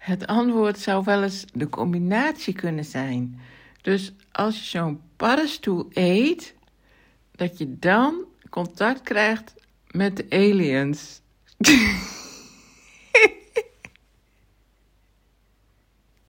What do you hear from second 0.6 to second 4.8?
zou wel eens de combinatie kunnen zijn. Dus als je